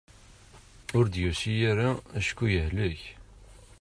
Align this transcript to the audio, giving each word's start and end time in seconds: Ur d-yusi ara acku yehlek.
Ur 0.97 1.05
d-yusi 1.07 1.55
ara 1.71 1.89
acku 2.17 2.45
yehlek. 2.53 3.01